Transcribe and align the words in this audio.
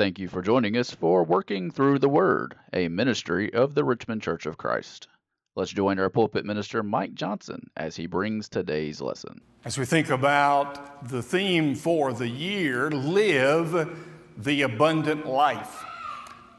Thank 0.00 0.18
you 0.18 0.28
for 0.28 0.40
joining 0.40 0.78
us 0.78 0.90
for 0.90 1.22
Working 1.22 1.70
Through 1.70 1.98
the 1.98 2.08
Word, 2.08 2.54
a 2.72 2.88
ministry 2.88 3.52
of 3.52 3.74
the 3.74 3.84
Richmond 3.84 4.22
Church 4.22 4.46
of 4.46 4.56
Christ. 4.56 5.08
Let's 5.56 5.72
join 5.72 5.98
our 5.98 6.08
pulpit 6.08 6.46
minister, 6.46 6.82
Mike 6.82 7.12
Johnson, 7.12 7.68
as 7.76 7.96
he 7.96 8.06
brings 8.06 8.48
today's 8.48 9.02
lesson. 9.02 9.42
As 9.62 9.76
we 9.76 9.84
think 9.84 10.08
about 10.08 11.06
the 11.06 11.22
theme 11.22 11.74
for 11.74 12.14
the 12.14 12.30
year, 12.30 12.90
live 12.90 13.94
the 14.38 14.62
abundant 14.62 15.26
life, 15.26 15.84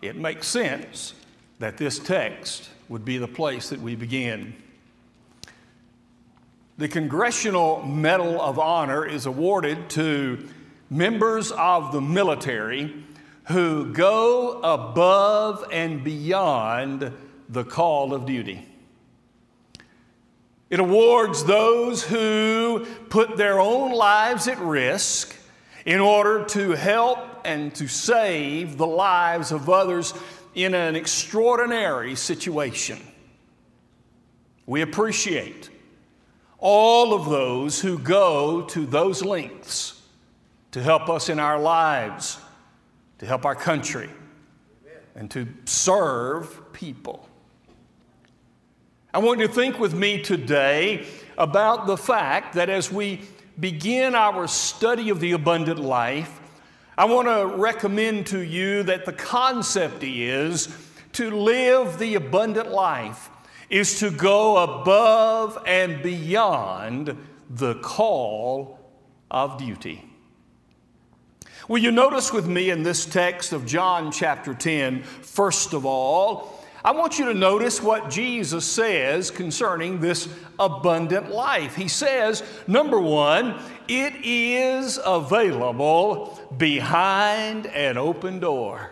it 0.03 0.15
makes 0.15 0.45
sense 0.45 1.15
that 1.57 1.77
this 1.77 1.97
text 1.97 2.69
would 2.89 3.03
be 3.03 3.17
the 3.17 3.27
place 3.27 3.69
that 3.69 3.81
we 3.81 3.95
begin. 3.95 4.53
The 6.77 6.87
Congressional 6.87 7.81
Medal 7.81 8.39
of 8.39 8.59
Honor 8.59 9.03
is 9.03 9.25
awarded 9.25 9.89
to 9.89 10.47
members 10.91 11.51
of 11.51 11.91
the 11.91 12.01
military 12.01 12.93
who 13.45 13.91
go 13.91 14.59
above 14.61 15.65
and 15.71 16.03
beyond 16.03 17.11
the 17.49 17.63
call 17.63 18.13
of 18.13 18.25
duty. 18.25 18.65
It 20.69 20.79
awards 20.79 21.43
those 21.43 22.03
who 22.03 22.85
put 23.09 23.35
their 23.35 23.59
own 23.59 23.91
lives 23.91 24.47
at 24.47 24.57
risk 24.59 25.35
in 25.85 25.99
order 25.99 26.45
to 26.45 26.71
help 26.71 27.19
and 27.43 27.75
to 27.75 27.87
save 27.87 28.77
the 28.77 28.87
lives 28.87 29.51
of 29.51 29.69
others 29.69 30.13
in 30.55 30.73
an 30.73 30.95
extraordinary 30.95 32.15
situation. 32.15 32.99
We 34.65 34.81
appreciate 34.81 35.69
all 36.57 37.13
of 37.13 37.29
those 37.29 37.81
who 37.81 37.97
go 37.97 38.61
to 38.67 38.85
those 38.85 39.23
lengths 39.23 40.01
to 40.71 40.81
help 40.81 41.09
us 41.09 41.27
in 41.27 41.39
our 41.39 41.59
lives 41.59 42.37
to 43.21 43.27
help 43.27 43.45
our 43.45 43.53
country, 43.53 44.09
and 45.13 45.29
to 45.29 45.47
serve 45.65 46.73
people. 46.73 47.29
I 49.13 49.19
want 49.19 49.39
you 49.39 49.45
to 49.45 49.53
think 49.53 49.77
with 49.77 49.93
me 49.93 50.23
today 50.23 51.05
about 51.37 51.85
the 51.85 51.97
fact 51.97 52.55
that 52.55 52.67
as 52.67 52.91
we 52.91 53.21
begin 53.59 54.15
our 54.15 54.47
study 54.47 55.11
of 55.11 55.19
the 55.19 55.33
abundant 55.33 55.77
life, 55.77 56.39
I 56.97 57.05
want 57.05 57.27
to 57.27 57.55
recommend 57.61 58.25
to 58.27 58.39
you 58.39 58.81
that 58.83 59.05
the 59.05 59.13
concept 59.13 60.03
is 60.03 60.75
to 61.13 61.29
live 61.29 61.99
the 61.99 62.15
abundant 62.15 62.71
life 62.71 63.29
is 63.69 63.99
to 63.99 64.09
go 64.09 64.57
above 64.57 65.61
and 65.67 66.01
beyond 66.01 67.15
the 67.51 67.75
call 67.75 68.79
of 69.29 69.59
duty. 69.59 70.10
Will 71.71 71.79
you 71.79 71.93
notice 71.93 72.33
with 72.33 72.49
me 72.49 72.69
in 72.69 72.83
this 72.83 73.05
text 73.05 73.53
of 73.53 73.65
John 73.65 74.11
chapter 74.11 74.53
10, 74.53 75.03
first 75.03 75.71
of 75.71 75.85
all, 75.85 76.59
I 76.83 76.91
want 76.91 77.17
you 77.17 77.23
to 77.27 77.33
notice 77.33 77.81
what 77.81 78.09
Jesus 78.09 78.65
says 78.65 79.31
concerning 79.31 80.01
this 80.01 80.27
abundant 80.59 81.31
life. 81.31 81.73
He 81.73 81.87
says, 81.87 82.43
number 82.67 82.99
one, 82.99 83.57
it 83.87 84.15
is 84.21 84.99
available 85.01 86.37
behind 86.57 87.67
an 87.67 87.97
open 87.97 88.41
door. 88.41 88.91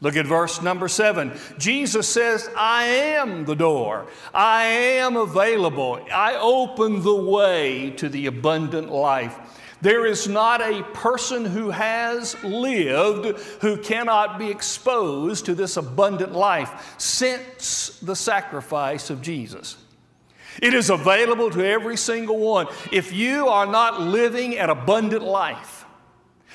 Look 0.00 0.16
at 0.16 0.26
verse 0.26 0.60
number 0.60 0.88
seven. 0.88 1.32
Jesus 1.58 2.08
says, 2.08 2.50
I 2.56 2.86
am 2.86 3.44
the 3.44 3.54
door. 3.54 4.08
I 4.34 4.64
am 4.64 5.16
available. 5.16 6.04
I 6.12 6.34
open 6.34 7.04
the 7.04 7.14
way 7.14 7.90
to 7.98 8.08
the 8.08 8.26
abundant 8.26 8.90
life. 8.90 9.38
There 9.84 10.06
is 10.06 10.26
not 10.26 10.62
a 10.62 10.82
person 10.94 11.44
who 11.44 11.68
has 11.68 12.42
lived 12.42 13.38
who 13.60 13.76
cannot 13.76 14.38
be 14.38 14.48
exposed 14.48 15.44
to 15.44 15.54
this 15.54 15.76
abundant 15.76 16.32
life 16.32 16.94
since 16.96 17.98
the 18.00 18.16
sacrifice 18.16 19.10
of 19.10 19.20
Jesus. 19.20 19.76
It 20.62 20.72
is 20.72 20.88
available 20.88 21.50
to 21.50 21.62
every 21.62 21.98
single 21.98 22.38
one. 22.38 22.68
If 22.92 23.12
you 23.12 23.48
are 23.48 23.66
not 23.66 24.00
living 24.00 24.56
an 24.56 24.70
abundant 24.70 25.22
life, 25.22 25.84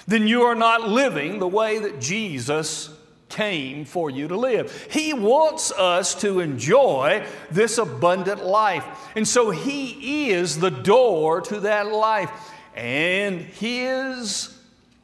then 0.08 0.28
you 0.28 0.42
are 0.42 0.56
not 0.56 0.90
living 0.90 1.38
the 1.38 1.48
way 1.48 1.78
that 1.78 2.02
Jesus 2.02 2.90
came 3.30 3.86
for 3.86 4.10
you 4.10 4.28
to 4.28 4.38
live. 4.38 4.88
He 4.90 5.14
wants 5.14 5.72
us 5.72 6.16
to 6.22 6.40
enjoy 6.40 7.24
this 7.52 7.78
abundant 7.78 8.44
life. 8.44 8.88
And 9.16 9.28
so 9.28 9.52
He 9.52 10.32
is 10.32 10.58
the 10.58 10.72
door 10.72 11.42
to 11.42 11.60
that 11.60 11.92
life 11.92 12.32
and 12.80 13.42
his 13.42 14.58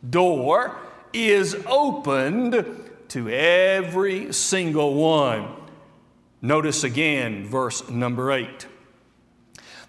door 0.09 0.77
is 1.11 1.57
opened 1.67 2.65
to 3.09 3.29
every 3.29 4.31
single 4.31 4.93
one. 4.93 5.47
Notice 6.41 6.85
again 6.85 7.45
verse 7.45 7.89
number 7.89 8.31
eight. 8.31 8.67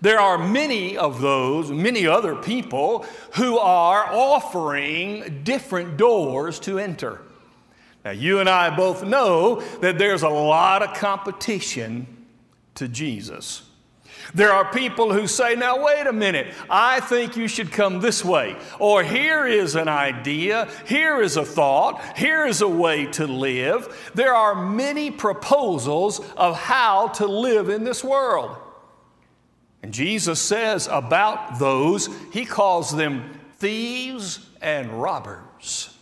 There 0.01 0.19
are 0.19 0.37
many 0.37 0.99
of 0.99 1.21
those, 1.21 1.71
many 1.71 2.09
other 2.09 2.35
people 2.35 3.07
who 3.35 3.57
are 3.57 4.05
offering 4.13 5.43
different 5.45 5.97
doors 5.97 6.59
to 6.61 6.81
enter. 6.81 7.21
Now, 8.05 8.11
you 8.11 8.41
and 8.41 8.49
I 8.49 8.75
both 8.75 9.05
know 9.05 9.61
that 9.81 9.97
there's 9.97 10.23
a 10.23 10.29
lot 10.29 10.83
of 10.83 10.97
competition 10.97 12.07
to 12.75 12.89
Jesus. 12.89 13.63
There 14.35 14.53
are 14.53 14.71
people 14.71 15.13
who 15.13 15.27
say, 15.27 15.55
now 15.55 15.83
wait 15.85 16.07
a 16.07 16.13
minute, 16.13 16.53
I 16.69 17.01
think 17.01 17.37
you 17.37 17.49
should 17.49 17.73
come 17.73 18.01
this 18.01 18.25
way. 18.25 18.57
Or 18.79 19.03
here 19.03 19.47
is 19.47 19.75
an 19.75 19.89
idea, 19.89 20.69
here 20.87 21.23
is 21.23 21.37
a 21.37 21.45
thought, 21.45 22.19
here 22.19 22.47
is 22.47 22.61
a 22.61 22.69
way 22.69 23.07
to 23.13 23.27
live. 23.27 24.11
There 24.15 24.35
are 24.35 24.55
many 24.55 25.11
proposals 25.11 26.21
of 26.37 26.57
how 26.57 27.09
to 27.09 27.27
live 27.27 27.69
in 27.69 27.85
this 27.85 28.05
world. 28.05 28.57
And 29.83 29.93
Jesus 29.93 30.41
says 30.41 30.89
about 30.91 31.59
those, 31.59 32.09
He 32.33 32.45
calls 32.45 32.95
them 32.95 33.39
thieves 33.59 34.47
and 34.61 35.01
robbers. 35.01 35.96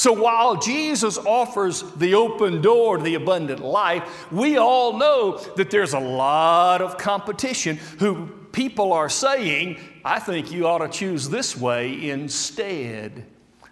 So 0.00 0.14
while 0.14 0.56
Jesus 0.56 1.18
offers 1.18 1.82
the 1.82 2.14
open 2.14 2.62
door 2.62 2.96
to 2.96 3.02
the 3.02 3.16
abundant 3.16 3.60
life, 3.60 4.32
we 4.32 4.56
all 4.56 4.96
know 4.96 5.36
that 5.56 5.70
there's 5.70 5.92
a 5.92 6.00
lot 6.00 6.80
of 6.80 6.96
competition 6.96 7.76
who 7.98 8.28
people 8.50 8.94
are 8.94 9.10
saying, 9.10 9.78
I 10.02 10.18
think 10.18 10.50
you 10.50 10.66
ought 10.66 10.78
to 10.78 10.88
choose 10.88 11.28
this 11.28 11.54
way 11.54 12.08
instead. 12.08 13.26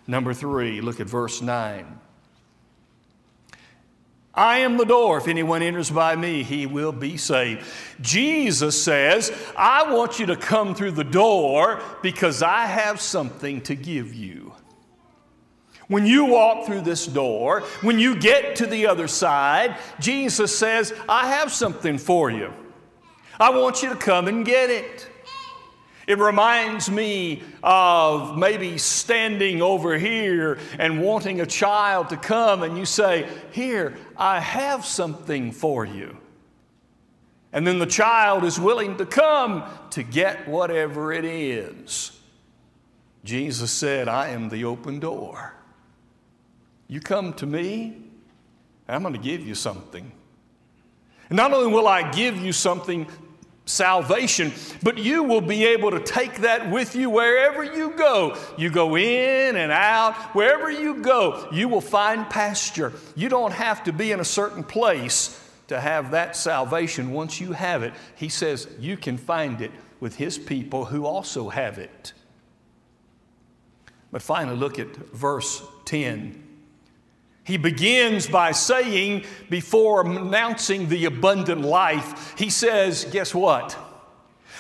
Number 0.06 0.34
three, 0.34 0.82
look 0.82 1.00
at 1.00 1.06
verse 1.06 1.40
9. 1.40 1.98
I 4.34 4.58
am 4.58 4.76
the 4.76 4.84
door. 4.84 5.16
If 5.16 5.28
anyone 5.28 5.62
enters 5.62 5.90
by 5.90 6.14
me, 6.14 6.42
he 6.42 6.66
will 6.66 6.92
be 6.92 7.16
saved. 7.16 7.64
Jesus 8.02 8.80
says, 8.82 9.32
I 9.56 9.94
want 9.94 10.18
you 10.18 10.26
to 10.26 10.36
come 10.36 10.74
through 10.74 10.92
the 10.92 11.04
door 11.04 11.80
because 12.02 12.42
I 12.42 12.66
have 12.66 13.00
something 13.00 13.62
to 13.62 13.74
give 13.74 14.12
you. 14.12 14.47
When 15.88 16.04
you 16.04 16.26
walk 16.26 16.66
through 16.66 16.82
this 16.82 17.06
door, 17.06 17.62
when 17.80 17.98
you 17.98 18.14
get 18.14 18.56
to 18.56 18.66
the 18.66 18.86
other 18.86 19.08
side, 19.08 19.76
Jesus 20.00 20.56
says, 20.56 20.94
I 21.08 21.28
have 21.28 21.50
something 21.50 21.96
for 21.96 22.30
you. 22.30 22.52
I 23.40 23.50
want 23.50 23.82
you 23.82 23.88
to 23.88 23.96
come 23.96 24.28
and 24.28 24.44
get 24.44 24.68
it. 24.68 25.08
It 26.06 26.18
reminds 26.18 26.90
me 26.90 27.42
of 27.62 28.36
maybe 28.38 28.78
standing 28.78 29.60
over 29.60 29.98
here 29.98 30.58
and 30.78 31.02
wanting 31.02 31.40
a 31.40 31.46
child 31.46 32.08
to 32.10 32.16
come, 32.16 32.62
and 32.62 32.78
you 32.78 32.86
say, 32.86 33.28
Here, 33.52 33.96
I 34.16 34.40
have 34.40 34.86
something 34.86 35.52
for 35.52 35.84
you. 35.84 36.16
And 37.52 37.66
then 37.66 37.78
the 37.78 37.86
child 37.86 38.44
is 38.44 38.58
willing 38.58 38.96
to 38.96 39.06
come 39.06 39.64
to 39.90 40.02
get 40.02 40.48
whatever 40.48 41.12
it 41.12 41.26
is. 41.26 42.18
Jesus 43.24 43.70
said, 43.70 44.08
I 44.08 44.28
am 44.28 44.48
the 44.48 44.64
open 44.64 45.00
door. 45.00 45.57
You 46.88 47.00
come 47.00 47.34
to 47.34 47.46
me, 47.46 47.98
I'm 48.88 49.02
going 49.02 49.14
to 49.14 49.20
give 49.20 49.46
you 49.46 49.54
something. 49.54 50.10
And 51.28 51.36
not 51.36 51.52
only 51.52 51.70
will 51.70 51.86
I 51.86 52.10
give 52.10 52.38
you 52.38 52.52
something, 52.52 53.06
salvation, 53.66 54.52
but 54.82 54.96
you 54.98 55.22
will 55.22 55.42
be 55.42 55.66
able 55.66 55.90
to 55.90 56.00
take 56.00 56.38
that 56.38 56.70
with 56.70 56.96
you 56.96 57.10
wherever 57.10 57.62
you 57.62 57.90
go. 57.90 58.36
You 58.56 58.70
go 58.70 58.96
in 58.96 59.56
and 59.56 59.70
out, 59.70 60.14
wherever 60.34 60.70
you 60.70 61.02
go, 61.02 61.48
you 61.52 61.68
will 61.68 61.82
find 61.82 62.28
pasture. 62.28 62.94
You 63.14 63.28
don't 63.28 63.52
have 63.52 63.84
to 63.84 63.92
be 63.92 64.12
in 64.12 64.20
a 64.20 64.24
certain 64.24 64.64
place 64.64 65.38
to 65.68 65.78
have 65.78 66.12
that 66.12 66.34
salvation 66.34 67.12
once 67.12 67.40
you 67.40 67.52
have 67.52 67.82
it. 67.82 67.92
He 68.16 68.30
says 68.30 68.66
you 68.80 68.96
can 68.96 69.18
find 69.18 69.60
it 69.60 69.70
with 70.00 70.16
His 70.16 70.38
people 70.38 70.86
who 70.86 71.04
also 71.04 71.50
have 71.50 71.78
it. 71.78 72.14
But 74.10 74.22
finally, 74.22 74.56
look 74.56 74.78
at 74.78 74.96
verse 75.12 75.62
10. 75.84 76.47
He 77.48 77.56
begins 77.56 78.26
by 78.26 78.52
saying, 78.52 79.24
before 79.48 80.06
announcing 80.06 80.90
the 80.90 81.06
abundant 81.06 81.62
life, 81.62 82.34
he 82.36 82.50
says, 82.50 83.06
Guess 83.06 83.34
what? 83.34 83.74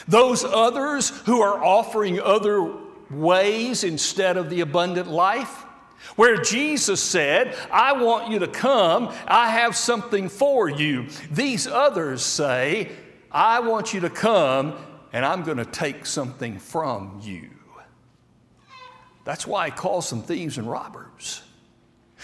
Those 0.08 0.42
others 0.42 1.10
who 1.26 1.42
are 1.42 1.62
offering 1.62 2.18
other 2.18 2.72
ways 3.10 3.84
instead 3.84 4.38
of 4.38 4.48
the 4.48 4.62
abundant 4.62 5.06
life, 5.06 5.66
where 6.16 6.38
Jesus 6.38 7.02
said, 7.02 7.54
I 7.70 7.92
want 7.92 8.30
you 8.30 8.38
to 8.38 8.48
come, 8.48 9.12
I 9.26 9.50
have 9.50 9.76
something 9.76 10.30
for 10.30 10.70
you. 10.70 11.08
These 11.30 11.66
others 11.66 12.22
say, 12.22 12.90
I 13.30 13.60
want 13.60 13.92
you 13.92 14.00
to 14.00 14.10
come, 14.10 14.74
and 15.12 15.26
I'm 15.26 15.42
going 15.42 15.58
to 15.58 15.66
take 15.66 16.06
something 16.06 16.58
from 16.58 17.20
you. 17.22 17.50
That's 19.24 19.46
why 19.46 19.66
he 19.66 19.72
calls 19.72 20.08
them 20.08 20.22
thieves 20.22 20.56
and 20.56 20.70
robbers. 20.70 21.42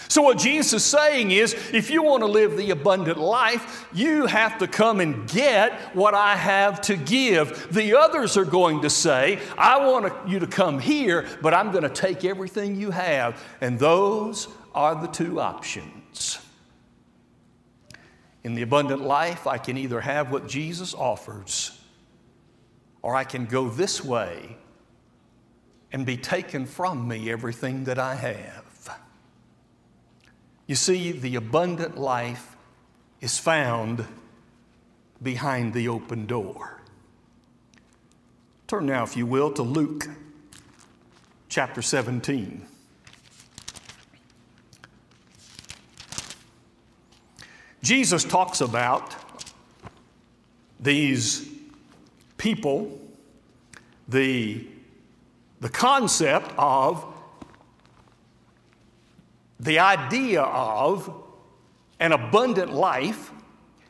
So, 0.09 0.21
what 0.21 0.37
Jesus 0.37 0.73
is 0.73 0.83
saying 0.83 1.31
is 1.31 1.53
if 1.73 1.89
you 1.89 2.03
want 2.03 2.21
to 2.21 2.27
live 2.27 2.57
the 2.57 2.71
abundant 2.71 3.17
life, 3.17 3.87
you 3.93 4.25
have 4.25 4.57
to 4.59 4.67
come 4.67 4.99
and 4.99 5.27
get 5.29 5.73
what 5.95 6.13
I 6.13 6.35
have 6.35 6.81
to 6.81 6.97
give. 6.97 7.69
The 7.71 7.97
others 7.97 8.35
are 8.35 8.45
going 8.45 8.81
to 8.81 8.89
say, 8.89 9.39
I 9.57 9.87
want 9.87 10.27
you 10.27 10.39
to 10.39 10.47
come 10.47 10.79
here, 10.79 11.25
but 11.41 11.53
I'm 11.53 11.71
going 11.71 11.83
to 11.83 11.89
take 11.89 12.25
everything 12.25 12.75
you 12.75 12.91
have. 12.91 13.41
And 13.61 13.79
those 13.79 14.49
are 14.73 14.99
the 14.99 15.07
two 15.07 15.39
options. 15.39 16.39
In 18.43 18.53
the 18.53 18.61
abundant 18.61 19.01
life, 19.01 19.47
I 19.47 19.57
can 19.57 19.77
either 19.77 20.01
have 20.01 20.29
what 20.29 20.47
Jesus 20.47 20.93
offers, 20.93 21.79
or 23.01 23.15
I 23.15 23.23
can 23.23 23.45
go 23.45 23.69
this 23.69 24.03
way 24.03 24.57
and 25.93 26.05
be 26.05 26.17
taken 26.17 26.65
from 26.65 27.07
me 27.07 27.31
everything 27.31 27.85
that 27.85 27.97
I 27.97 28.15
have. 28.15 28.64
You 30.67 30.75
see, 30.75 31.11
the 31.11 31.35
abundant 31.35 31.97
life 31.97 32.55
is 33.21 33.37
found 33.37 34.05
behind 35.21 35.73
the 35.73 35.87
open 35.87 36.25
door. 36.25 36.81
Turn 38.67 38.87
now, 38.87 39.03
if 39.03 39.15
you 39.15 39.27
will, 39.27 39.51
to 39.51 39.61
Luke 39.61 40.07
chapter 41.49 41.83
17. 41.83 42.65
Jesus 47.83 48.23
talks 48.23 48.61
about 48.61 49.15
these 50.79 51.47
people, 52.37 52.99
the, 54.07 54.65
the 55.61 55.69
concept 55.69 56.51
of 56.57 57.14
the 59.65 59.79
idea 59.79 60.41
of 60.41 61.11
an 61.99 62.11
abundant 62.11 62.73
life 62.73 63.31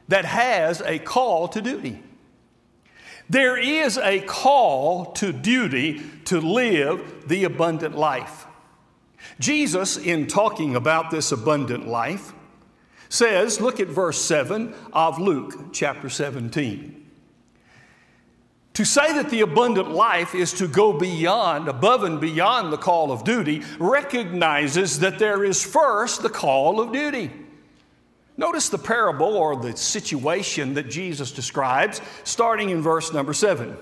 that 0.07 0.25
has 0.25 0.81
a 0.81 0.99
call 0.99 1.47
to 1.49 1.61
duty. 1.61 2.01
There 3.29 3.57
is 3.57 3.97
a 3.97 4.21
call 4.21 5.13
to 5.13 5.33
duty 5.33 6.01
to 6.25 6.39
live 6.39 7.27
the 7.27 7.43
abundant 7.43 7.97
life. 7.97 8.45
Jesus, 9.39 9.97
in 9.97 10.27
talking 10.27 10.75
about 10.75 11.09
this 11.09 11.31
abundant 11.31 11.87
life, 11.87 12.33
says, 13.09 13.59
look 13.59 13.79
at 13.79 13.87
verse 13.87 14.21
7 14.21 14.73
of 14.93 15.19
Luke 15.19 15.73
chapter 15.73 16.09
17. 16.09 17.04
To 18.75 18.83
say 18.83 19.13
that 19.13 19.29
the 19.29 19.39
abundant 19.39 19.91
life 19.91 20.35
is 20.35 20.51
to 20.53 20.67
go 20.67 20.91
beyond, 20.91 21.69
above 21.69 22.03
and 22.03 22.19
beyond 22.19 22.73
the 22.73 22.77
call 22.77 23.09
of 23.09 23.23
duty, 23.23 23.63
recognizes 23.79 24.99
that 24.99 25.17
there 25.17 25.45
is 25.45 25.63
first 25.63 26.21
the 26.21 26.29
call 26.29 26.81
of 26.81 26.91
duty. 26.91 27.31
Notice 28.35 28.67
the 28.67 28.77
parable 28.77 29.37
or 29.37 29.55
the 29.55 29.77
situation 29.77 30.73
that 30.73 30.89
Jesus 30.89 31.31
describes, 31.31 32.01
starting 32.25 32.69
in 32.69 32.81
verse 32.81 33.13
number 33.13 33.33
seven. 33.33 33.77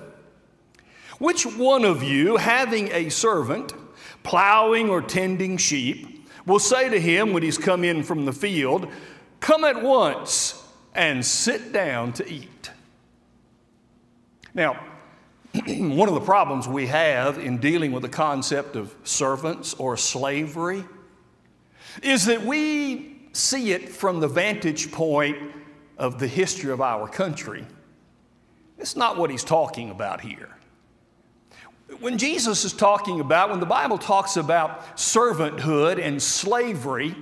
Which 1.17 1.43
one 1.43 1.85
of 1.85 2.03
you, 2.03 2.37
having 2.37 2.91
a 2.91 3.09
servant, 3.09 3.73
plowing 4.21 4.89
or 4.89 5.01
tending 5.01 5.57
sheep, 5.57 6.27
will 6.45 6.59
say 6.59 6.89
to 6.89 6.99
him 6.99 7.33
when 7.33 7.41
he's 7.41 7.57
come 7.57 7.83
in 7.83 8.03
from 8.03 8.25
the 8.25 8.33
field, 8.33 8.87
Come 9.39 9.63
at 9.63 9.81
once 9.81 10.63
and 10.93 11.25
sit 11.25 11.73
down 11.73 12.13
to 12.13 12.29
eat? 12.31 12.69
Now, 14.53 14.79
one 15.67 16.07
of 16.07 16.15
the 16.15 16.21
problems 16.21 16.67
we 16.67 16.87
have 16.87 17.37
in 17.37 17.57
dealing 17.57 17.91
with 17.91 18.03
the 18.03 18.09
concept 18.09 18.75
of 18.75 18.95
servants 19.03 19.73
or 19.75 19.97
slavery 19.97 20.83
is 22.01 22.25
that 22.25 22.43
we 22.43 23.29
see 23.33 23.71
it 23.71 23.89
from 23.89 24.19
the 24.19 24.27
vantage 24.27 24.91
point 24.91 25.37
of 25.97 26.19
the 26.19 26.27
history 26.27 26.71
of 26.71 26.81
our 26.81 27.07
country. 27.07 27.65
It's 28.77 28.95
not 28.95 29.17
what 29.17 29.29
he's 29.29 29.43
talking 29.43 29.89
about 29.89 30.21
here. 30.21 30.49
When 31.99 32.17
Jesus 32.17 32.65
is 32.65 32.73
talking 32.73 33.19
about, 33.19 33.51
when 33.51 33.59
the 33.59 33.65
Bible 33.65 33.97
talks 33.97 34.37
about 34.37 34.97
servanthood 34.97 36.03
and 36.03 36.21
slavery, 36.21 37.15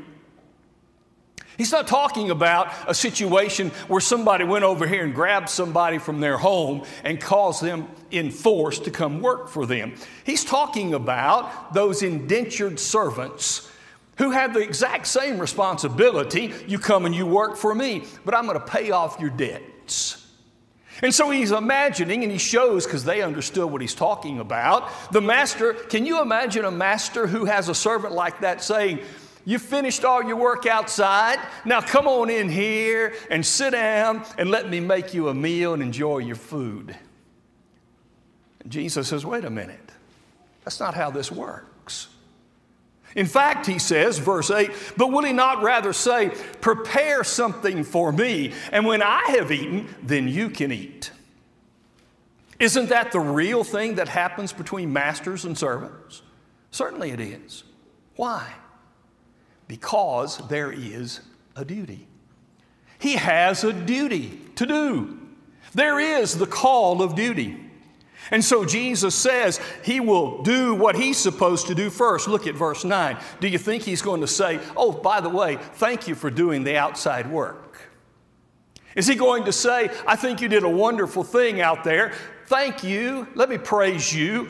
He's 1.58 1.72
not 1.72 1.88
talking 1.88 2.32
about 2.32 2.74
a 2.88 2.94
situation 2.94 3.70
where 3.88 4.02
somebody 4.02 4.44
went 4.44 4.64
over 4.64 4.88
here 4.88 5.04
and 5.04 5.14
grabbed 5.14 5.50
somebody 5.50 5.98
from 5.98 6.20
their 6.20 6.38
home 6.38 6.84
and 7.04 7.20
caused 7.20 7.62
them 7.62 7.88
in 8.10 8.32
force 8.32 8.80
to 8.80 8.92
come 8.92 9.22
work 9.22 9.50
for 9.50 9.66
them. 9.66 9.96
He's 10.24 10.44
talking 10.46 10.94
about 10.94 11.74
those 11.74 12.04
indentured 12.04 12.80
servants 12.80 13.70
who 14.18 14.32
have 14.32 14.54
the 14.54 14.60
exact 14.60 15.08
same 15.08 15.40
responsibility. 15.40 16.54
You 16.68 16.80
come 16.80 17.06
and 17.06 17.16
you 17.16 17.26
work 17.26 17.58
for 17.58 17.74
me, 17.74 18.06
but 18.24 18.36
I'm 18.36 18.46
going 18.46 18.60
to 18.60 18.66
pay 18.66 18.92
off 18.92 19.20
your 19.20 19.30
debts. 19.30 20.18
And 21.02 21.14
so 21.14 21.32
he's 21.32 21.52
imagining, 21.52 22.22
and 22.24 22.32
he 22.32 22.38
shows 22.38 22.86
because 22.86 23.04
they 23.04 23.24
understood 23.24 23.72
what 23.72 23.82
he's 23.82 23.96
talking 23.96 24.40
about. 24.40 24.90
The 25.12 25.22
master, 25.22 25.74
can 25.74 26.06
you 26.06 26.22
imagine 26.22 26.66
a 26.66 26.72
master 26.72 27.26
who 27.26 27.46
has 27.46 27.70
a 27.70 27.76
servant 27.76 28.14
like 28.14 28.42
that 28.42 28.64
saying, 28.64 29.00
you 29.46 29.60
finished 29.60 30.06
all 30.06 30.24
your 30.24 30.38
work 30.38 30.66
outside. 30.66 31.40
Now 31.66 31.82
come 31.82 32.08
on 32.08 32.30
in 32.30 32.50
here 32.50 33.14
and 33.30 33.46
sit 33.46 33.72
down 33.72 34.24
and 34.38 34.50
let 34.50 34.70
me 34.70 34.80
make 34.80 35.14
you 35.14 35.30
a 35.30 35.34
meal 35.34 35.74
and 35.74 35.82
enjoy 35.82 36.20
your 36.20 36.36
food. 36.36 36.96
And 38.62 38.72
Jesus 38.72 39.08
says, 39.08 39.26
wait 39.26 39.46
a 39.46 39.50
minute. 39.50 39.92
That's 40.64 40.80
not 40.80 40.94
how 40.94 41.10
this 41.10 41.32
works. 41.32 42.08
In 43.16 43.26
fact, 43.26 43.66
he 43.66 43.78
says, 43.80 44.20
verse 44.20 44.50
8, 44.50 44.72
but 44.96 45.12
will 45.12 45.24
he 45.24 45.34
not 45.34 45.62
rather 45.64 45.92
say, 45.92 46.30
Prepare 46.62 47.24
something 47.24 47.84
for 47.84 48.12
me, 48.12 48.54
and 48.72 48.86
when 48.86 49.02
I 49.02 49.36
have 49.38 49.52
eaten, 49.52 49.94
then 50.02 50.28
you 50.28 50.50
can 50.50 50.72
eat? 50.72 51.12
Isn't 52.58 52.90
that 52.90 53.12
the 53.12 53.20
real 53.20 53.64
thing 53.64 53.96
that 53.96 54.08
happens 54.08 54.54
between 54.54 54.94
masters 54.94 55.46
and 55.46 55.58
servants? 55.58 56.22
Certainly 56.70 57.12
it 57.12 57.20
is. 57.20 57.64
Why? 58.16 58.54
Because 59.72 60.38
there 60.50 60.70
is 60.70 61.22
a 61.56 61.64
duty. 61.64 62.06
He 63.00 63.14
has 63.14 63.64
a 63.64 63.72
duty 63.72 64.38
to 64.56 64.66
do. 64.66 65.18
There 65.74 65.98
is 65.98 66.38
the 66.38 66.46
call 66.46 67.02
of 67.02 67.16
duty. 67.16 67.58
And 68.32 68.44
so 68.44 68.66
Jesus 68.66 69.16
says 69.16 69.62
he 69.86 70.02
will 70.02 70.42
do 70.42 70.76
what 70.76 70.98
he's 70.98 71.18
supposed 71.18 71.68
to 71.68 71.74
do 71.74 71.90
first. 71.90 72.28
Look 72.28 72.48
at 72.48 72.56
verse 72.56 72.84
9. 72.84 73.18
Do 73.40 73.48
you 73.48 73.58
think 73.58 73.84
he's 73.84 74.02
going 74.02 74.20
to 74.20 74.28
say, 74.28 74.60
Oh, 74.76 74.92
by 74.92 75.22
the 75.22 75.30
way, 75.30 75.56
thank 75.56 76.06
you 76.06 76.16
for 76.16 76.30
doing 76.30 76.66
the 76.66 76.76
outside 76.76 77.32
work? 77.32 77.80
Is 78.94 79.08
he 79.08 79.16
going 79.16 79.46
to 79.46 79.54
say, 79.54 79.90
I 80.06 80.18
think 80.18 80.42
you 80.42 80.50
did 80.50 80.66
a 80.66 80.70
wonderful 80.70 81.24
thing 81.24 81.62
out 81.62 81.86
there. 81.86 82.12
Thank 82.48 82.84
you. 82.84 83.26
Let 83.36 83.50
me 83.50 83.58
praise 83.58 84.14
you. 84.14 84.50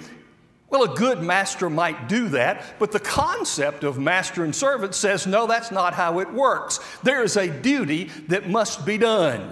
Well, 0.72 0.84
a 0.84 0.96
good 0.96 1.22
master 1.22 1.70
might 1.70 2.08
do 2.08 2.30
that, 2.30 2.80
but 2.80 2.94
the 2.94 3.00
concept 3.00 3.84
of 3.84 4.00
master 4.00 4.46
and 4.46 4.56
servant 4.56 4.96
says, 4.96 5.28
no, 5.28 5.46
that's 5.46 5.70
not 5.70 5.94
how 5.94 6.20
it 6.20 6.32
works. 6.32 6.80
There 7.04 7.24
is 7.24 7.36
a 7.36 7.50
duty 7.50 8.06
that 8.30 8.50
must 8.50 8.86
be 8.86 8.98
done. 8.98 9.52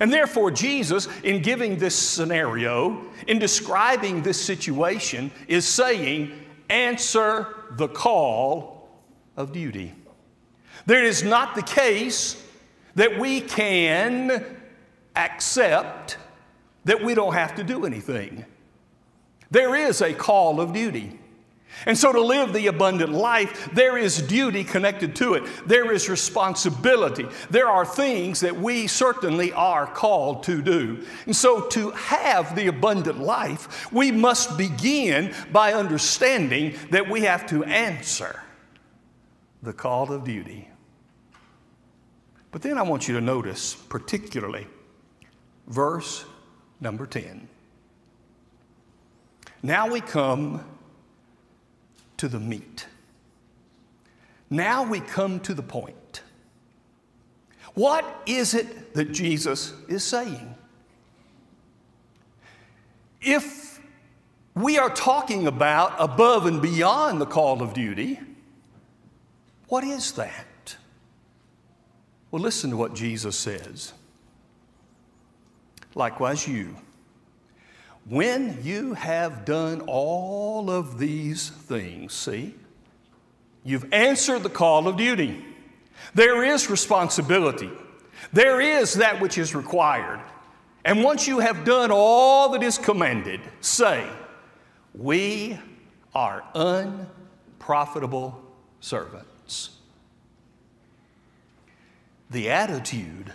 And 0.00 0.12
therefore, 0.12 0.50
Jesus, 0.50 1.06
in 1.22 1.40
giving 1.40 1.78
this 1.78 1.94
scenario, 1.94 3.04
in 3.28 3.38
describing 3.38 4.22
this 4.22 4.44
situation, 4.44 5.30
is 5.46 5.68
saying, 5.68 6.32
answer 6.68 7.54
the 7.76 7.86
call 7.86 8.88
of 9.36 9.52
duty. 9.52 9.94
There 10.86 11.04
is 11.04 11.22
not 11.22 11.54
the 11.54 11.62
case 11.62 12.42
that 12.96 13.20
we 13.20 13.40
can 13.40 14.44
accept 15.14 16.18
that 16.84 17.04
we 17.04 17.14
don't 17.14 17.34
have 17.34 17.54
to 17.54 17.62
do 17.62 17.86
anything. 17.86 18.44
There 19.50 19.74
is 19.74 20.00
a 20.00 20.14
call 20.14 20.60
of 20.60 20.72
duty. 20.72 21.18
And 21.86 21.98
so, 21.98 22.12
to 22.12 22.20
live 22.20 22.52
the 22.52 22.68
abundant 22.68 23.12
life, 23.12 23.68
there 23.72 23.98
is 23.98 24.22
duty 24.22 24.64
connected 24.64 25.16
to 25.16 25.34
it. 25.34 25.42
There 25.66 25.92
is 25.92 26.08
responsibility. 26.08 27.26
There 27.50 27.68
are 27.68 27.84
things 27.84 28.40
that 28.40 28.56
we 28.56 28.86
certainly 28.86 29.52
are 29.52 29.86
called 29.86 30.44
to 30.44 30.62
do. 30.62 31.04
And 31.26 31.34
so, 31.34 31.62
to 31.68 31.90
have 31.90 32.54
the 32.54 32.68
abundant 32.68 33.18
life, 33.18 33.92
we 33.92 34.12
must 34.12 34.56
begin 34.56 35.34
by 35.52 35.74
understanding 35.74 36.74
that 36.90 37.10
we 37.10 37.22
have 37.22 37.46
to 37.48 37.64
answer 37.64 38.40
the 39.62 39.72
call 39.72 40.12
of 40.12 40.24
duty. 40.24 40.68
But 42.50 42.62
then 42.62 42.78
I 42.78 42.82
want 42.82 43.08
you 43.08 43.14
to 43.14 43.20
notice, 43.20 43.74
particularly, 43.74 44.68
verse 45.66 46.24
number 46.80 47.04
10. 47.04 47.48
Now 49.64 49.88
we 49.88 50.02
come 50.02 50.62
to 52.18 52.28
the 52.28 52.38
meat. 52.38 52.86
now 54.50 54.82
we 54.82 55.00
come 55.00 55.40
to 55.40 55.54
the 55.54 55.62
point. 55.62 56.20
What 57.72 58.04
is 58.26 58.52
it 58.52 58.92
that 58.92 59.10
Jesus 59.12 59.72
is 59.88 60.04
saying? 60.04 60.54
If 63.22 63.80
we 64.54 64.76
are 64.76 64.90
talking 64.90 65.46
about 65.46 65.94
above 65.98 66.44
and 66.44 66.60
beyond 66.60 67.18
the 67.18 67.26
call 67.26 67.62
of 67.62 67.72
duty, 67.72 68.20
what 69.68 69.82
is 69.82 70.12
that? 70.12 70.76
Well, 72.30 72.42
listen 72.42 72.68
to 72.68 72.76
what 72.76 72.94
Jesus 72.94 73.34
says. 73.38 73.94
Likewise, 75.94 76.46
you. 76.46 76.76
When 78.06 78.58
you 78.62 78.94
have 78.94 79.44
done 79.44 79.80
all 79.82 80.70
of 80.70 80.98
these 80.98 81.48
things, 81.48 82.12
see, 82.12 82.54
you've 83.64 83.92
answered 83.92 84.42
the 84.42 84.50
call 84.50 84.86
of 84.88 84.96
duty. 84.96 85.42
There 86.14 86.44
is 86.44 86.68
responsibility, 86.68 87.70
there 88.32 88.60
is 88.60 88.94
that 88.94 89.20
which 89.20 89.38
is 89.38 89.54
required. 89.54 90.20
And 90.86 91.02
once 91.02 91.26
you 91.26 91.38
have 91.38 91.64
done 91.64 91.90
all 91.90 92.50
that 92.50 92.62
is 92.62 92.76
commanded, 92.76 93.40
say, 93.60 94.06
We 94.92 95.58
are 96.14 96.44
unprofitable 96.54 98.38
servants. 98.80 99.78
The 102.30 102.50
attitude 102.50 103.32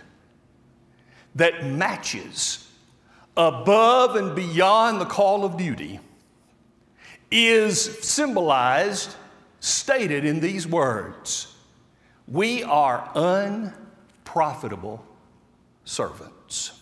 that 1.34 1.66
matches 1.66 2.69
above 3.36 4.16
and 4.16 4.34
beyond 4.34 5.00
the 5.00 5.06
call 5.06 5.44
of 5.44 5.56
duty 5.56 6.00
is 7.30 7.98
symbolized, 8.00 9.14
stated 9.60 10.24
in 10.24 10.40
these 10.40 10.66
words 10.66 11.54
We 12.26 12.62
are 12.64 13.10
unprofitable 13.14 15.04
servants. 15.84 16.72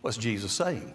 What's 0.00 0.16
Jesus 0.16 0.52
saying? 0.52 0.94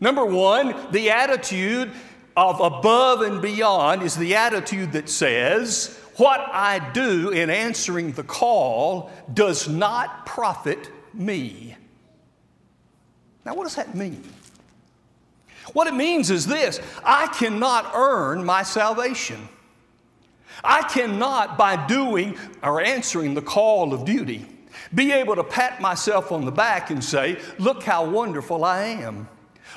Number 0.00 0.24
one, 0.24 0.74
the 0.92 1.10
attitude 1.10 1.90
of 2.36 2.60
above 2.60 3.22
and 3.22 3.42
beyond 3.42 4.02
is 4.02 4.16
the 4.16 4.36
attitude 4.36 4.92
that 4.92 5.08
says, 5.08 5.98
What 6.16 6.40
I 6.40 6.90
do 6.92 7.30
in 7.30 7.50
answering 7.50 8.12
the 8.12 8.22
call 8.22 9.10
does 9.32 9.68
not 9.68 10.24
profit 10.24 10.90
me. 11.14 11.76
Now, 13.44 13.54
what 13.54 13.64
does 13.64 13.76
that 13.76 13.94
mean? 13.94 14.22
What 15.72 15.86
it 15.86 15.94
means 15.94 16.30
is 16.30 16.46
this 16.46 16.80
I 17.04 17.26
cannot 17.28 17.92
earn 17.94 18.44
my 18.44 18.62
salvation. 18.62 19.48
I 20.62 20.82
cannot, 20.82 21.56
by 21.56 21.86
doing 21.86 22.36
or 22.62 22.82
answering 22.82 23.34
the 23.34 23.42
call 23.42 23.94
of 23.94 24.04
duty, 24.04 24.46
be 24.94 25.12
able 25.12 25.36
to 25.36 25.44
pat 25.44 25.80
myself 25.80 26.32
on 26.32 26.44
the 26.44 26.52
back 26.52 26.90
and 26.90 27.02
say, 27.02 27.38
Look 27.58 27.82
how 27.82 28.08
wonderful 28.08 28.64
I 28.64 28.82
am. 28.82 29.28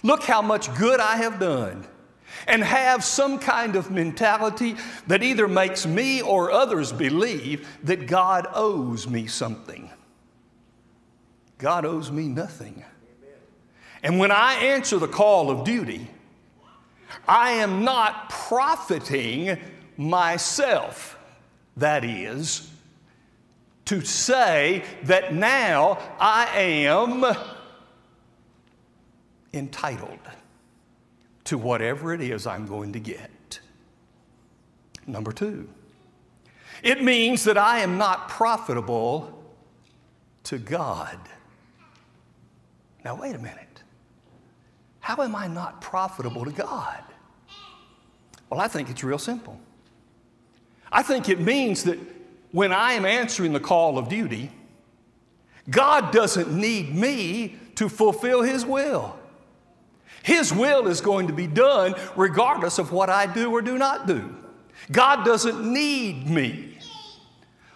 Look 0.01 0.23
how 0.23 0.41
much 0.41 0.73
good 0.75 0.99
I 0.99 1.17
have 1.17 1.39
done. 1.39 1.87
And 2.47 2.63
have 2.63 3.05
some 3.05 3.39
kind 3.39 3.77
of 3.77 3.91
mentality 3.91 4.75
that 5.07 5.23
either 5.23 5.47
makes 5.47 5.85
me 5.85 6.21
or 6.21 6.51
others 6.51 6.91
believe 6.91 7.67
that 7.83 8.07
God 8.07 8.47
owes 8.53 9.07
me 9.07 9.27
something. 9.27 9.89
God 11.63 11.85
owes 11.85 12.11
me 12.11 12.27
nothing. 12.27 12.83
And 14.03 14.19
when 14.19 14.31
I 14.31 14.55
answer 14.55 14.99
the 14.99 15.07
call 15.07 15.49
of 15.49 15.63
duty, 15.63 16.09
I 17.25 17.51
am 17.51 17.85
not 17.85 18.29
profiting 18.29 19.57
myself. 19.95 21.17
That 21.77 22.03
is, 22.03 22.69
to 23.85 24.01
say 24.01 24.83
that 25.03 25.33
now 25.33 25.99
I 26.19 26.49
am 26.57 27.23
entitled 29.53 30.19
to 31.45 31.57
whatever 31.57 32.13
it 32.13 32.19
is 32.19 32.45
I'm 32.45 32.67
going 32.67 32.91
to 32.91 32.99
get. 32.99 33.59
Number 35.07 35.31
two, 35.31 35.69
it 36.83 37.01
means 37.01 37.45
that 37.45 37.57
I 37.57 37.79
am 37.79 37.97
not 37.97 38.27
profitable 38.27 39.41
to 40.43 40.57
God. 40.57 41.17
Now, 43.03 43.15
wait 43.15 43.35
a 43.35 43.39
minute. 43.39 43.83
How 44.99 45.21
am 45.21 45.35
I 45.35 45.47
not 45.47 45.81
profitable 45.81 46.45
to 46.45 46.51
God? 46.51 47.03
Well, 48.49 48.61
I 48.61 48.67
think 48.67 48.89
it's 48.89 49.03
real 49.03 49.17
simple. 49.17 49.59
I 50.91 51.03
think 51.03 51.27
it 51.27 51.39
means 51.39 51.83
that 51.83 51.99
when 52.51 52.71
I 52.71 52.93
am 52.93 53.05
answering 53.05 53.51
the 53.51 53.59
call 53.59 53.97
of 53.97 54.07
duty, 54.07 54.51
God 55.69 56.11
doesn't 56.11 56.55
need 56.55 56.93
me 56.93 57.57
to 57.75 57.89
fulfill 57.89 58.43
His 58.43 58.65
will. 58.65 59.17
His 60.21 60.53
will 60.53 60.87
is 60.87 61.01
going 61.01 61.27
to 61.27 61.33
be 61.33 61.47
done 61.47 61.95
regardless 62.15 62.77
of 62.77 62.91
what 62.91 63.09
I 63.09 63.25
do 63.25 63.51
or 63.51 63.61
do 63.61 63.77
not 63.77 64.07
do. 64.07 64.35
God 64.91 65.25
doesn't 65.25 65.61
need 65.65 66.29
me. 66.29 66.77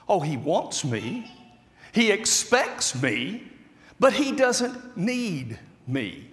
Oh, 0.07 0.19
He 0.19 0.37
wants 0.37 0.85
me, 0.85 1.29
He 1.91 2.11
expects 2.11 3.01
me, 3.01 3.46
but 3.99 4.13
He 4.13 4.31
doesn't 4.31 4.97
need 4.97 5.59
me 5.87 6.29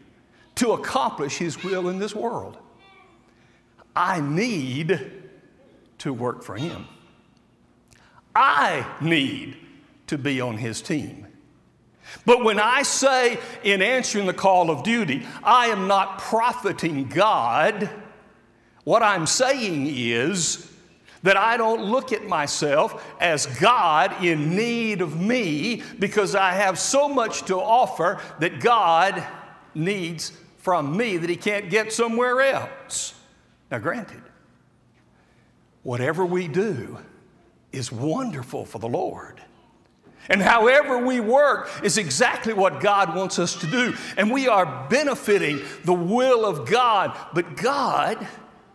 to 0.56 0.73
accomplish 0.73 1.38
His 1.38 1.62
will 1.62 1.88
in 1.88 1.99
this 1.99 2.14
world. 2.14 2.59
I 3.97 4.21
need 4.21 5.00
to 5.99 6.12
work 6.12 6.42
for 6.42 6.56
Him. 6.56 6.87
I 8.35 8.87
need 9.00 9.56
to 10.09 10.18
be 10.18 10.40
on 10.40 10.59
His 10.59 10.83
team. 10.83 11.26
But 12.26 12.44
when 12.44 12.59
I 12.59 12.83
say 12.83 13.38
in 13.62 13.80
answering 13.83 14.26
the 14.26 14.35
call 14.35 14.71
of 14.71 14.83
duty, 14.83 15.26
I 15.42 15.66
am 15.66 15.88
not 15.88 16.18
profiting 16.18 17.09
God, 17.09 17.88
what 18.85 19.02
I'm 19.02 19.26
saying 19.26 19.87
is 19.88 20.71
that 21.25 21.37
I 21.37 21.57
don't 21.57 21.83
look 21.83 22.12
at 22.12 22.26
myself 22.28 23.04
as 23.21 23.47
God 23.47 24.25
in 24.25 24.54
need 24.54 25.00
of 25.00 25.21
me 25.21 25.83
because 25.99 26.35
I 26.35 26.52
have 26.52 26.78
so 26.78 27.09
much 27.09 27.43
to 27.47 27.57
offer 27.57 28.21
that 28.38 28.61
God 28.61 29.23
needs 29.75 30.33
from 30.59 30.97
me 30.97 31.16
that 31.16 31.28
he 31.28 31.37
can't 31.37 31.69
get 31.69 31.93
somewhere 31.93 32.40
else. 32.40 33.14
Now, 33.71 33.78
granted, 33.78 34.23
whatever 35.83 36.25
we 36.25 36.47
do 36.47 36.99
is 37.73 37.90
wonderful 37.90 38.64
for 38.64 38.78
the 38.78 38.88
Lord. 38.88 39.43
And 40.28 40.40
however 40.40 40.99
we 40.99 41.21
work 41.21 41.71
is 41.83 41.99
exactly 41.99 42.52
what 42.52 42.81
God 42.81 43.14
wants 43.14 43.38
us 43.38 43.57
to 43.57 43.66
do. 43.66 43.95
And 44.16 44.31
we 44.31 44.49
are 44.49 44.87
benefiting 44.88 45.61
the 45.85 45.93
will 45.93 46.47
of 46.47 46.69
God. 46.69 47.16
But 47.35 47.57
God 47.57 48.26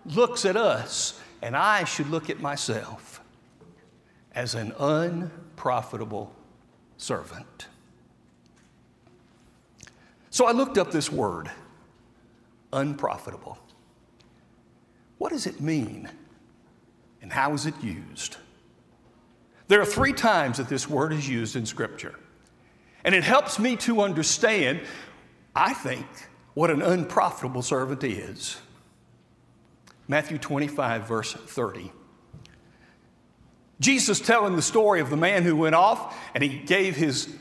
looks 0.06 0.46
at 0.46 0.56
us, 0.56 1.19
and 1.42 1.56
I 1.56 1.84
should 1.84 2.10
look 2.10 2.30
at 2.30 2.40
myself 2.40 3.22
as 4.34 4.56
an 4.56 4.74
unprofitable 4.80 6.34
servant. 6.98 7.68
So 10.30 10.46
I 10.46 10.52
looked 10.52 10.78
up 10.78 10.92
this 10.92 11.12
word 11.12 11.50
unprofitable. 12.72 13.58
What 15.18 15.32
does 15.32 15.48
it 15.48 15.60
mean 15.60 16.10
and 17.22 17.32
how 17.32 17.54
is 17.54 17.66
it 17.66 17.74
used? 17.82 18.38
There 19.68 19.82
are 19.82 19.86
three 19.86 20.14
times 20.14 20.58
that 20.58 20.68
this 20.68 20.90
word 20.90 21.14
is 21.14 21.28
used 21.28 21.56
in 21.56 21.66
Scripture. 21.66 22.16
And 23.04 23.16
it 23.16 23.24
helps 23.24 23.60
me 23.60 23.76
to 23.78 24.02
understand, 24.02 24.82
I 25.56 25.74
think, 25.74 26.06
what 26.54 26.70
an 26.70 26.82
unprofitable 26.82 27.62
servant 27.62 28.04
is. 28.04 28.58
Matthew 30.10 30.40
25, 30.40 31.08
verse 31.08 31.34
30. 31.34 31.94
Jesus 33.80 34.20
telling 34.20 34.56
the 34.56 34.62
story 34.62 35.00
of 35.00 35.12
the 35.12 35.16
man 35.16 35.44
who 35.44 35.56
went 35.56 35.76
off 35.76 36.18
and 36.34 36.44
he 36.44 36.58
gave 36.58 36.96
his 36.96 37.34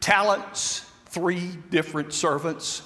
talents, 0.00 0.84
three 1.06 1.48
different 1.70 2.12
servants. 2.12 2.82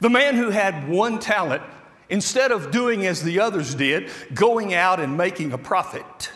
The 0.00 0.10
man 0.10 0.34
who 0.34 0.50
had 0.50 0.88
one 0.88 1.20
talent, 1.20 1.62
instead 2.08 2.50
of 2.50 2.72
doing 2.72 3.06
as 3.06 3.22
the 3.22 3.38
others 3.38 3.76
did, 3.76 4.10
going 4.34 4.74
out 4.74 4.98
and 4.98 5.16
making 5.16 5.52
a 5.52 5.58
profit, 5.58 6.32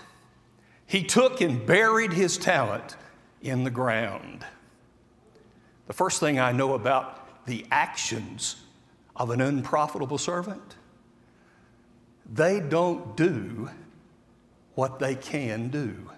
he 0.87 1.03
took 1.03 1.41
and 1.41 1.67
buried 1.67 2.13
his 2.13 2.39
talent 2.39 2.97
in 3.43 3.65
the 3.65 3.71
ground. 3.71 4.47
The 5.89 5.93
first 5.93 6.21
thing 6.21 6.39
I 6.39 6.53
know 6.53 6.75
about 6.75 7.45
the 7.47 7.67
actions 7.73 8.57
of 9.17 9.31
an 9.31 9.41
unprofitable 9.41 10.19
servant, 10.19 10.77
they 12.33 12.61
don't 12.61 13.17
do 13.17 13.71
what 14.75 14.99
they 14.99 15.15
can 15.15 15.69
do. 15.69 16.11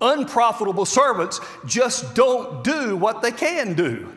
Unprofitable 0.00 0.84
servants 0.84 1.40
just 1.66 2.14
don't 2.14 2.64
do 2.64 2.96
what 2.96 3.22
they 3.22 3.30
can 3.30 3.74
do. 3.74 4.12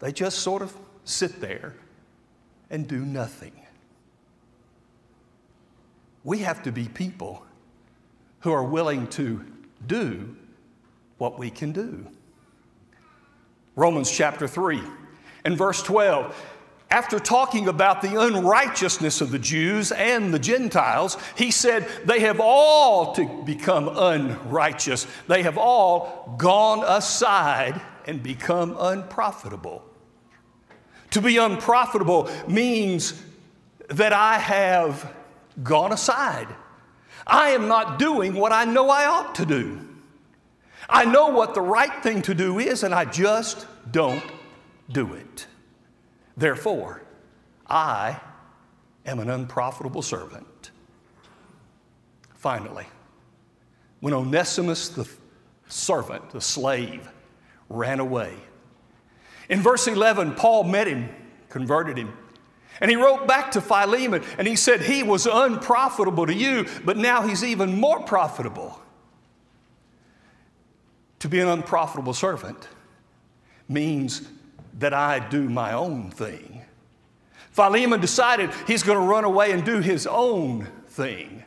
They 0.00 0.12
just 0.12 0.40
sort 0.40 0.62
of 0.62 0.74
sit 1.04 1.40
there 1.40 1.74
and 2.70 2.86
do 2.86 3.04
nothing. 3.04 3.52
we 6.24 6.38
have 6.38 6.62
to 6.62 6.72
be 6.72 6.88
people 6.88 7.44
who 8.40 8.52
are 8.52 8.64
willing 8.64 9.06
to 9.08 9.44
do 9.86 10.36
what 11.18 11.38
we 11.38 11.50
can 11.50 11.72
do. 11.72 12.06
Romans 13.74 14.10
chapter 14.10 14.46
3 14.46 14.80
and 15.44 15.56
verse 15.56 15.82
12. 15.82 16.34
After 16.92 17.18
talking 17.18 17.68
about 17.68 18.02
the 18.02 18.20
unrighteousness 18.20 19.22
of 19.22 19.30
the 19.30 19.38
Jews 19.38 19.92
and 19.92 20.32
the 20.32 20.38
Gentiles, 20.38 21.16
he 21.34 21.50
said, 21.50 21.88
They 22.04 22.20
have 22.20 22.38
all 22.38 23.14
to 23.14 23.42
become 23.46 23.88
unrighteous. 23.88 25.06
They 25.26 25.42
have 25.42 25.56
all 25.56 26.34
gone 26.36 26.84
aside 26.86 27.80
and 28.04 28.22
become 28.22 28.76
unprofitable. 28.78 29.82
To 31.12 31.22
be 31.22 31.38
unprofitable 31.38 32.28
means 32.46 33.22
that 33.88 34.12
I 34.12 34.36
have 34.36 35.14
gone 35.62 35.92
aside. 35.92 36.48
I 37.26 37.52
am 37.52 37.68
not 37.68 37.98
doing 37.98 38.34
what 38.34 38.52
I 38.52 38.66
know 38.66 38.90
I 38.90 39.06
ought 39.06 39.34
to 39.36 39.46
do. 39.46 39.80
I 40.90 41.06
know 41.06 41.28
what 41.28 41.54
the 41.54 41.62
right 41.62 42.02
thing 42.02 42.20
to 42.22 42.34
do 42.34 42.58
is, 42.58 42.82
and 42.82 42.94
I 42.94 43.06
just 43.06 43.66
don't 43.90 44.22
do 44.90 45.14
it. 45.14 45.46
Therefore, 46.36 47.02
I 47.66 48.20
am 49.06 49.18
an 49.18 49.30
unprofitable 49.30 50.02
servant. 50.02 50.70
Finally, 52.34 52.86
when 54.00 54.14
Onesimus, 54.14 54.88
the 54.88 55.08
servant, 55.68 56.30
the 56.30 56.40
slave, 56.40 57.08
ran 57.68 58.00
away, 58.00 58.34
in 59.48 59.60
verse 59.60 59.86
11, 59.86 60.34
Paul 60.34 60.64
met 60.64 60.86
him, 60.86 61.08
converted 61.48 61.98
him, 61.98 62.12
and 62.80 62.90
he 62.90 62.96
wrote 62.96 63.28
back 63.28 63.52
to 63.52 63.60
Philemon 63.60 64.24
and 64.38 64.48
he 64.48 64.56
said, 64.56 64.80
He 64.80 65.02
was 65.02 65.26
unprofitable 65.26 66.26
to 66.26 66.34
you, 66.34 66.66
but 66.84 66.96
now 66.96 67.22
he's 67.22 67.44
even 67.44 67.78
more 67.78 68.00
profitable. 68.00 68.80
To 71.20 71.28
be 71.28 71.38
an 71.38 71.48
unprofitable 71.48 72.14
servant 72.14 72.68
means 73.68 74.28
that 74.78 74.94
I 74.94 75.18
do 75.18 75.48
my 75.48 75.72
own 75.72 76.10
thing. 76.10 76.62
Philemon 77.50 78.00
decided 78.00 78.50
he's 78.66 78.82
going 78.82 78.98
to 78.98 79.04
run 79.04 79.24
away 79.24 79.52
and 79.52 79.64
do 79.64 79.80
his 79.80 80.06
own 80.06 80.66
thing. 80.88 81.44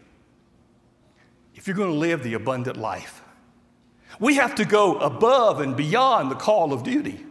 If 1.56 1.68
you're 1.68 1.76
going 1.76 1.92
to 1.92 1.98
live 1.98 2.24
the 2.24 2.36
abundant 2.36 2.78
life, 2.78 3.24
we 4.20 4.36
have 4.36 4.56
to 4.56 4.66
go 4.66 4.98
above 4.98 5.62
and 5.62 5.76
beyond 5.76 6.30
the 6.30 6.36
call 6.36 6.72
of 6.72 6.84
duty. 6.84 7.26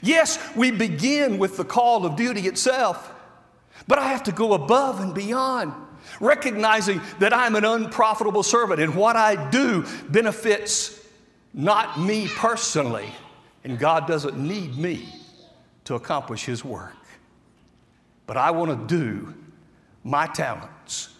Yes, 0.00 0.38
we 0.56 0.70
begin 0.70 1.38
with 1.38 1.56
the 1.56 1.64
call 1.64 2.06
of 2.06 2.16
duty 2.16 2.48
itself, 2.48 3.12
but 3.86 3.98
I 3.98 4.08
have 4.08 4.22
to 4.24 4.32
go 4.32 4.54
above 4.54 5.00
and 5.00 5.14
beyond, 5.14 5.74
recognizing 6.18 7.00
that 7.18 7.34
I'm 7.34 7.56
an 7.56 7.64
unprofitable 7.64 8.42
servant 8.42 8.80
and 8.80 8.94
what 8.94 9.16
I 9.16 9.50
do 9.50 9.84
benefits 10.08 10.98
not 11.54 12.00
me 12.00 12.28
personally, 12.28 13.10
and 13.64 13.78
God 13.78 14.06
doesn't 14.06 14.38
need 14.38 14.76
me 14.76 15.08
to 15.84 15.94
accomplish 15.94 16.44
His 16.44 16.64
work. 16.64 16.96
But 18.26 18.36
I 18.36 18.50
want 18.50 18.70
to 18.70 18.96
do 18.96 19.34
my 20.04 20.26
talents, 20.26 21.10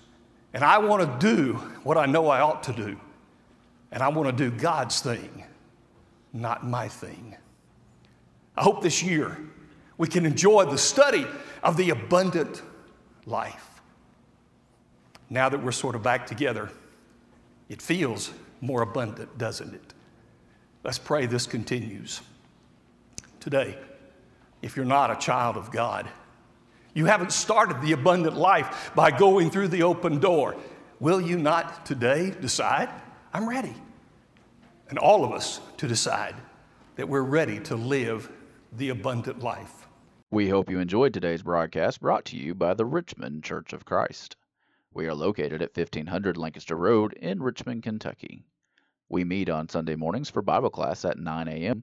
and 0.54 0.64
I 0.64 0.78
want 0.78 1.02
to 1.02 1.26
do 1.26 1.54
what 1.84 1.96
I 1.96 2.06
know 2.06 2.28
I 2.28 2.40
ought 2.40 2.62
to 2.64 2.72
do, 2.72 2.99
and 3.90 4.02
I 4.02 4.08
want 4.08 4.37
to 4.37 4.50
do 4.50 4.56
God's 4.56 5.00
thing, 5.00 5.44
not 6.32 6.66
my 6.66 6.88
thing. 6.88 7.37
I 8.56 8.62
hope 8.62 8.82
this 8.82 9.02
year 9.02 9.38
we 9.99 10.08
can 10.08 10.26
enjoy 10.26 10.64
the 10.64 10.78
study 10.78 11.26
of 11.62 11.76
the 11.76 11.90
abundant 11.90 12.62
life. 13.26 13.80
Now 15.30 15.49
that 15.49 15.62
we're 15.62 15.72
sort 15.72 15.94
of 15.94 16.02
back 16.02 16.26
together, 16.26 16.70
it 17.68 17.80
feels 17.80 18.32
more 18.60 18.82
abundant, 18.82 19.38
doesn't 19.38 19.75
it? 19.75 19.95
Let's 20.84 20.99
pray 20.99 21.26
this 21.26 21.47
continues. 21.47 22.21
Today, 23.43 23.76
if 24.63 24.76
you're 24.76 24.85
not 24.85 25.11
a 25.11 25.17
child 25.17 25.57
of 25.57 25.73
God, 25.73 26.09
you 26.95 27.07
haven't 27.07 27.33
started 27.33 27.83
the 27.83 27.91
abundant 27.91 28.37
life 28.37 28.93
by 28.95 29.11
going 29.11 29.50
through 29.50 29.67
the 29.67 29.83
open 29.83 30.21
door. 30.21 30.55
Will 31.00 31.21
you 31.21 31.37
not 31.37 31.85
today 31.85 32.31
decide, 32.31 32.89
I'm 33.33 33.49
ready? 33.49 33.75
And 34.91 34.97
all 34.97 35.25
of 35.25 35.33
us 35.33 35.61
to 35.78 35.89
decide 35.89 36.37
that 36.95 37.09
we're 37.09 37.23
ready 37.23 37.59
to 37.59 37.75
live 37.75 38.31
the 38.75 38.91
abundant 38.91 39.43
life. 39.43 39.89
We 40.31 40.49
hope 40.49 40.71
you 40.71 40.78
enjoyed 40.78 41.13
today's 41.13 41.43
broadcast 41.43 42.00
brought 42.00 42.25
to 42.26 42.37
you 42.37 42.55
by 42.55 42.75
the 42.75 42.87
Richmond 42.87 43.43
Church 43.43 43.73
of 43.73 43.85
Christ. 43.85 44.37
We 44.95 45.09
are 45.09 45.15
located 45.15 45.63
at 45.63 45.76
1500 45.76 46.37
Lancaster 46.37 46.76
Road 46.76 47.13
in 47.15 47.43
Richmond, 47.43 47.83
Kentucky. 47.83 48.45
We 49.09 49.25
meet 49.25 49.50
on 49.50 49.69
Sunday 49.69 49.97
mornings 49.97 50.31
for 50.31 50.43
Bible 50.43 50.71
class 50.71 51.05
at 51.05 51.19
9 51.19 51.49
a.m., 51.49 51.83